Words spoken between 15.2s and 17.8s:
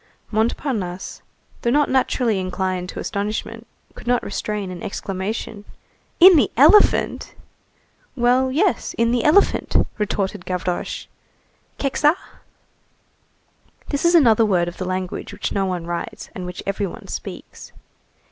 which no one writes, and which every one speaks.